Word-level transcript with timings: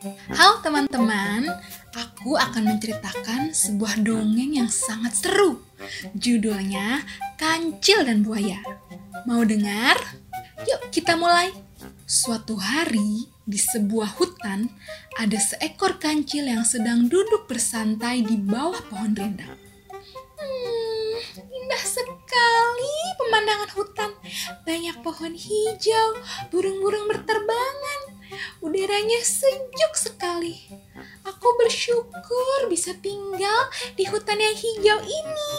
Halo 0.00 0.64
teman-teman, 0.64 1.44
aku 1.92 2.32
akan 2.32 2.72
menceritakan 2.72 3.52
sebuah 3.52 4.00
dongeng 4.00 4.56
yang 4.56 4.70
sangat 4.72 5.12
seru. 5.12 5.60
Judulnya 6.16 7.04
Kancil 7.36 8.08
dan 8.08 8.24
Buaya. 8.24 8.64
Mau 9.28 9.44
dengar? 9.44 10.00
Yuk 10.64 10.88
kita 10.88 11.20
mulai. 11.20 11.52
Suatu 12.08 12.56
hari 12.56 13.28
di 13.44 13.60
sebuah 13.60 14.16
hutan 14.16 14.72
ada 15.20 15.36
seekor 15.36 16.00
kancil 16.00 16.48
yang 16.48 16.64
sedang 16.64 17.04
duduk 17.04 17.44
bersantai 17.44 18.24
di 18.24 18.40
bawah 18.40 18.80
pohon 18.88 19.12
rindang. 19.12 19.60
Hmm, 20.40 21.12
indah 21.44 21.84
sekali 21.84 22.96
pemandangan 23.20 23.70
hutan. 23.76 24.10
Banyak 24.64 24.96
pohon 25.04 25.36
hijau, 25.36 26.08
burung-burung 26.48 27.04
berterbangan. 27.04 28.09
Udaranya 28.60 29.20
sejuk 29.22 29.94
sekali. 29.96 30.56
Aku 31.26 31.48
bersyukur 31.60 32.68
bisa 32.68 32.94
tinggal 32.98 33.70
di 33.96 34.04
hutan 34.06 34.38
yang 34.38 34.56
hijau 34.56 34.98
ini. 35.04 35.52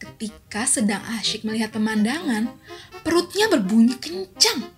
Ketika 0.00 0.64
sedang 0.64 1.04
asyik 1.20 1.44
melihat 1.44 1.76
pemandangan, 1.76 2.52
perutnya 3.04 3.48
berbunyi 3.52 3.96
kencang. 4.00 4.72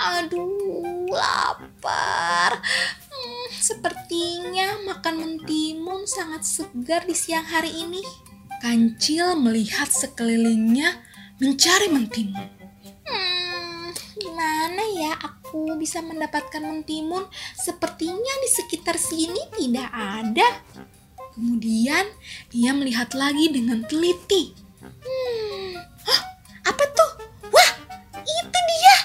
Aduh, 0.00 1.06
lapar. 1.10 2.58
Hmm, 3.10 3.46
sepertinya 3.54 4.82
makan 4.86 5.14
mentimun 5.20 6.08
sangat 6.08 6.42
segar 6.42 7.06
di 7.06 7.14
siang 7.14 7.46
hari 7.46 7.70
ini. 7.70 8.02
Kancil 8.60 9.40
melihat 9.40 9.88
sekelilingnya 9.88 11.00
mencari 11.40 11.88
mentimun. 11.88 12.59
Gimana 14.40 14.80
ya 14.96 15.12
aku 15.20 15.76
bisa 15.76 16.00
mendapatkan 16.00 16.64
mentimun? 16.64 17.28
Sepertinya 17.52 18.34
di 18.40 18.48
sekitar 18.48 18.96
sini 18.96 19.36
tidak 19.52 19.92
ada. 19.92 20.64
Kemudian 21.36 22.08
ia 22.48 22.72
melihat 22.72 23.12
lagi 23.12 23.52
dengan 23.52 23.84
teliti. 23.84 24.56
Hmm, 24.80 25.76
apa 26.64 26.84
tuh? 26.88 27.10
Wah, 27.52 27.70
itu 28.16 28.58
dia. 28.64 28.96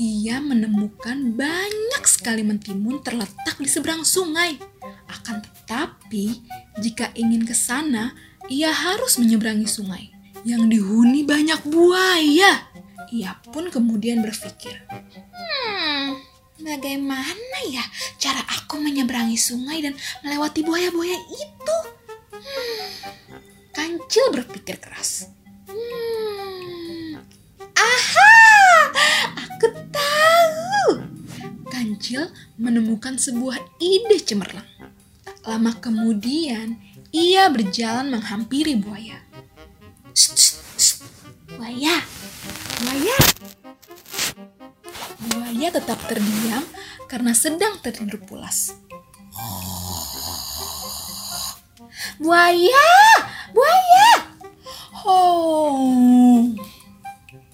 Ia 0.00 0.40
menemukan 0.40 1.36
banyak 1.36 2.04
sekali 2.08 2.40
mentimun 2.40 3.04
terletak 3.04 3.60
di 3.60 3.68
seberang 3.68 4.00
sungai. 4.00 4.56
Akan 5.12 5.44
tetapi, 5.44 6.40
jika 6.80 7.12
ingin 7.12 7.44
ke 7.44 7.52
sana, 7.52 8.16
ia 8.48 8.72
harus 8.72 9.20
menyeberangi 9.20 9.68
sungai 9.68 10.08
yang 10.48 10.72
dihuni 10.72 11.20
banyak 11.20 11.60
buaya. 11.68 12.72
Ia 13.14 13.36
pun 13.52 13.70
kemudian 13.70 14.24
berpikir, 14.24 14.74
hmm, 14.90 16.08
bagaimana 16.62 17.58
ya 17.70 17.84
cara 18.18 18.42
aku 18.58 18.80
menyeberangi 18.80 19.38
sungai 19.38 19.84
dan 19.84 19.94
melewati 20.24 20.66
buaya-buaya 20.66 21.18
itu? 21.30 21.78
Hmm, 22.34 22.88
kancil 23.70 24.34
berpikir 24.34 24.82
keras. 24.82 25.30
Hmm, 25.68 27.22
aha, 27.74 28.34
aku 29.38 29.68
tahu. 29.94 31.04
Kancil 31.70 32.32
menemukan 32.58 33.14
sebuah 33.20 33.60
ide 33.78 34.18
cemerlang. 34.18 34.66
Lama 35.44 35.76
kemudian, 35.76 36.80
ia 37.12 37.46
berjalan 37.52 38.10
menghampiri 38.10 38.80
buaya. 38.80 39.20
Shh, 40.16 40.32
shh, 40.34 40.56
shh. 40.80 40.94
Buaya, 41.54 42.00
buaya. 42.84 43.18
Buaya 45.32 45.68
tetap 45.72 45.98
terdiam 46.04 46.64
karena 47.08 47.32
sedang 47.32 47.80
tertidur 47.80 48.20
pulas. 48.28 48.76
Buaya, 52.20 52.88
buaya. 53.56 54.10
Oh, 55.04 56.48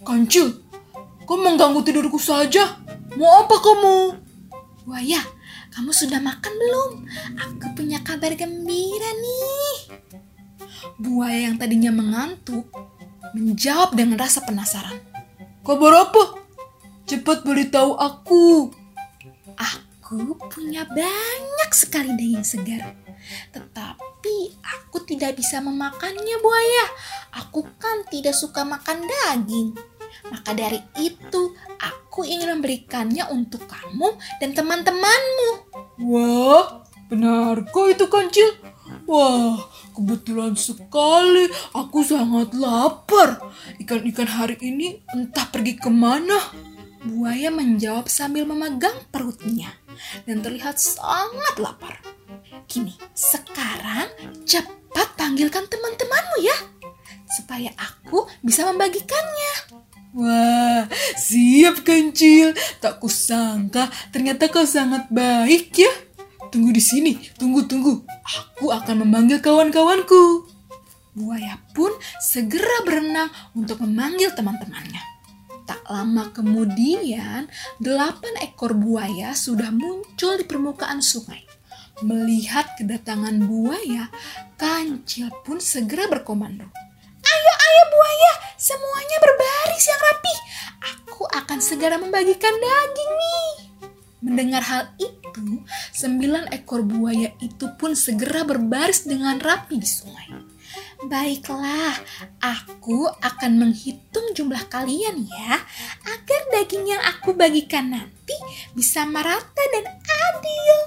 kancil, 0.03 0.63
kau 1.27 1.39
mengganggu 1.39 1.83
tidurku 1.87 2.19
saja. 2.19 2.79
Mau 3.15 3.47
apa 3.47 3.57
kamu? 3.59 4.19
Buaya, 4.87 5.23
kamu 5.75 5.91
sudah 5.95 6.19
makan 6.23 6.53
belum? 6.55 6.91
Aku 7.39 7.67
punya 7.79 8.03
kabar 8.03 8.35
gembira 8.35 9.11
nih. 9.15 9.75
Buaya 10.99 11.51
yang 11.51 11.57
tadinya 11.59 11.91
mengantuk 11.91 12.71
menjawab 13.35 13.95
dengan 13.95 14.19
rasa 14.19 14.43
penasaran. 14.47 15.10
Kabar 15.61 16.09
apa? 16.09 16.41
Cepat 17.05 17.45
beritahu 17.45 17.93
aku. 17.93 18.73
Aku 19.61 20.33
punya 20.49 20.89
banyak 20.89 21.71
sekali 21.77 22.17
daging 22.17 22.47
segar. 22.47 22.97
Tetapi 23.53 24.37
aku 24.65 25.05
tidak 25.05 25.37
bisa 25.37 25.61
memakannya 25.61 26.37
buaya. 26.41 26.87
Aku 27.45 27.69
kan 27.77 28.09
tidak 28.09 28.33
suka 28.33 28.65
makan 28.65 29.05
daging. 29.05 29.77
Maka 30.33 30.57
dari 30.57 30.81
itu, 30.97 31.53
aku 31.77 32.25
ingin 32.25 32.57
memberikannya 32.57 33.29
untuk 33.29 33.69
kamu 33.69 34.17
dan 34.41 34.57
teman-temanmu. 34.57 35.51
Wah, 36.09 36.89
benarkah 37.13 37.87
itu 37.93 38.09
kancil? 38.09 38.49
Wah, 39.05 39.61
kebetulan 40.01 40.57
sekali. 40.57 41.45
Aku 41.77 42.01
sangat 42.01 42.57
lapar. 42.57 43.37
Ikan-ikan 43.77 44.29
hari 44.29 44.57
ini 44.65 45.05
entah 45.13 45.45
pergi 45.53 45.77
ke 45.77 45.93
mana. 45.93 46.41
Buaya 47.01 47.49
menjawab 47.49 48.09
sambil 48.13 48.45
memegang 48.45 48.97
perutnya 49.09 49.73
dan 50.29 50.45
terlihat 50.45 50.77
sangat 50.77 51.57
lapar. 51.57 52.01
Kini, 52.69 52.93
sekarang 53.17 54.09
cepat 54.45 55.17
panggilkan 55.17 55.65
teman-temanmu 55.65 56.37
ya, 56.45 56.57
supaya 57.41 57.73
aku 57.81 58.29
bisa 58.45 58.69
membagikannya. 58.69 59.81
Wah, 60.13 60.91
siap 61.17 61.87
kancil. 61.89 62.53
Tak 62.85 63.01
kusangka 63.01 63.89
ternyata 64.13 64.53
kau 64.53 64.69
sangat 64.69 65.09
baik 65.09 65.73
ya. 65.81 65.93
Tunggu 66.51 66.75
di 66.75 66.83
sini, 66.83 67.15
tunggu 67.39 67.63
tunggu. 67.63 68.03
Aku 68.27 68.75
akan 68.75 69.07
memanggil 69.07 69.39
kawan-kawanku. 69.39 70.51
Buaya 71.15 71.63
pun 71.71 71.95
segera 72.19 72.83
berenang 72.83 73.31
untuk 73.55 73.79
memanggil 73.87 74.35
teman-temannya. 74.35 74.99
Tak 75.63 75.87
lama 75.87 76.35
kemudian, 76.35 77.47
delapan 77.79 78.35
ekor 78.43 78.75
buaya 78.75 79.31
sudah 79.31 79.71
muncul 79.71 80.35
di 80.35 80.43
permukaan 80.43 80.99
sungai. 80.99 81.47
Melihat 82.03 82.75
kedatangan 82.75 83.47
buaya, 83.47 84.11
kancil 84.59 85.31
pun 85.47 85.63
segera 85.63 86.11
berkomando. 86.11 86.67
Ayo, 87.23 87.53
ayo 87.55 87.83
buaya, 87.95 88.33
semuanya 88.59 89.17
berbaris 89.23 89.85
yang 89.87 90.03
rapi. 90.03 90.35
Aku 90.99 91.23
akan 91.31 91.59
segera 91.63 91.95
membagikan 91.95 92.59
daging 92.59 93.13
nih. 93.15 93.51
Mendengar 94.21 94.65
hal 94.67 94.91
itu, 94.99 95.20
sembilan 95.95 96.53
ekor 96.55 96.83
buaya 96.87 97.33
itu 97.43 97.71
pun 97.77 97.97
segera 97.97 98.47
berbaris 98.47 99.05
dengan 99.07 99.39
rapi 99.39 99.77
di 99.79 99.89
sungai. 99.89 100.29
Baiklah, 101.01 101.97
aku 102.45 103.09
akan 103.09 103.53
menghitung 103.57 104.37
jumlah 104.37 104.69
kalian 104.69 105.25
ya, 105.27 105.57
agar 106.05 106.41
daging 106.53 106.93
yang 106.93 107.03
aku 107.17 107.33
bagikan 107.33 107.89
nanti 107.91 108.37
bisa 108.77 109.09
merata 109.09 109.65
dan 109.73 109.87
adil. 110.05 110.79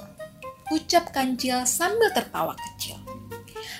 Ucap 0.70 1.10
kancil 1.10 1.66
sambil 1.66 2.14
tertawa 2.14 2.54
kecil. 2.54 2.96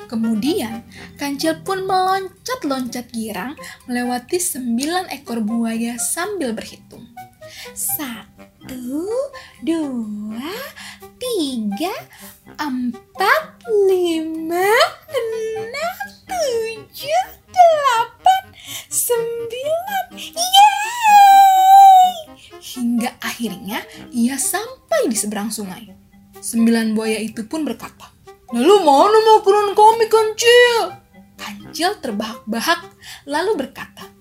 Kemudian, 0.04 0.84
kancil 1.16 1.62
pun 1.64 1.88
meloncat-loncat 1.88 3.08
girang 3.14 3.56
melewati 3.88 4.36
sembilan 4.36 5.08
ekor 5.14 5.40
buaya 5.40 5.96
sambil 5.96 6.52
berhitung. 6.52 7.08
Satu, 7.72 9.08
dua, 9.64 10.54
tiga, 11.18 11.94
empat, 12.60 13.44
lima, 13.90 14.70
enam, 15.10 15.96
tujuh, 16.28 17.26
delapan, 17.48 18.42
sembilan. 18.90 20.06
Yeay! 20.14 22.14
Hingga 22.60 23.10
akhirnya 23.22 23.82
ia 24.12 24.36
sampai 24.38 25.08
di 25.08 25.16
seberang 25.16 25.50
sungai. 25.50 25.90
Sembilan 26.38 26.92
buaya 26.92 27.18
itu 27.18 27.48
pun 27.48 27.64
berkata, 27.64 28.12
Lalu 28.54 28.76
mana 28.86 29.18
makanan 29.34 29.74
kami, 29.74 30.06
Kancil? 30.06 30.94
Kancil 31.34 31.98
terbahak-bahak 31.98 32.86
lalu 33.26 33.66
berkata, 33.66 34.13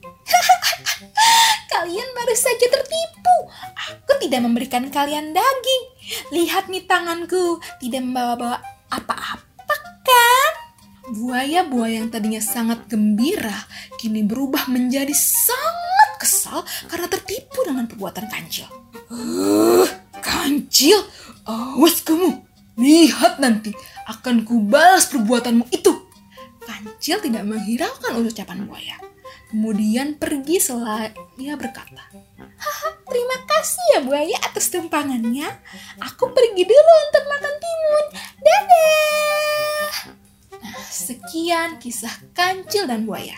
Kalian 1.73 2.09
baru 2.13 2.35
saja 2.37 2.69
tertipu. 2.69 3.37
Aku 3.89 4.13
tidak 4.21 4.45
memberikan 4.45 4.93
kalian 4.93 5.33
daging. 5.33 5.83
Lihat 6.29 6.69
nih 6.69 6.85
tanganku, 6.85 7.57
tidak 7.81 8.05
membawa-bawa 8.05 8.61
apa-apa 8.93 9.75
kan? 10.05 10.53
Buaya-buaya 11.17 12.05
yang 12.05 12.13
tadinya 12.13 12.37
sangat 12.37 12.85
gembira, 12.85 13.65
kini 13.97 14.21
berubah 14.21 14.69
menjadi 14.69 15.11
sangat 15.17 16.21
kesal 16.21 16.61
karena 16.87 17.09
tertipu 17.09 17.65
dengan 17.65 17.89
perbuatan 17.89 18.29
kancil. 18.29 18.69
Uh, 19.09 19.89
kancil, 20.21 21.01
awas 21.49 22.05
kamu. 22.05 22.37
Lihat 22.77 23.41
nanti, 23.41 23.73
akan 24.05 24.45
kubalas 24.45 25.09
perbuatanmu 25.09 25.73
itu. 25.73 25.93
Kancil 26.63 27.17
tidak 27.19 27.43
menghiraukan 27.49 28.21
ucapan 28.23 28.69
buaya. 28.69 28.95
Kemudian 29.53 30.17
pergi 30.17 30.57
selaya 30.57 31.13
berkata, 31.53 32.09
Haha, 32.41 32.89
terima 33.05 33.37
kasih 33.45 33.85
ya 33.93 33.99
buaya 34.01 34.33
atas 34.49 34.73
tumpangannya. 34.73 35.45
Aku 36.01 36.33
pergi 36.33 36.65
dulu 36.65 36.93
untuk 37.05 37.23
makan 37.29 37.55
timun. 37.61 38.05
Dadah! 38.41 39.91
Nah, 40.57 40.85
sekian 40.89 41.77
kisah 41.77 42.33
kancil 42.33 42.89
dan 42.89 43.05
buaya. 43.05 43.37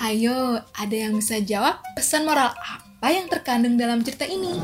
Ayo, 0.00 0.64
ada 0.72 0.96
yang 0.96 1.20
bisa 1.20 1.36
jawab 1.44 1.76
pesan 1.92 2.24
moral 2.24 2.56
apa 2.56 3.12
yang 3.12 3.28
terkandung 3.28 3.76
dalam 3.76 4.00
cerita 4.00 4.24
ini? 4.24 4.56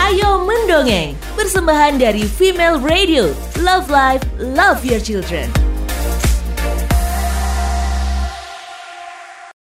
Ayo 0.00 0.40
mendongeng, 0.40 1.12
persembahan 1.36 2.00
dari 2.00 2.24
Female 2.24 2.80
Radio. 2.80 3.36
Love 3.60 3.92
Life, 3.92 4.24
Love 4.40 4.88
Your 4.88 5.04
Children. 5.04 5.71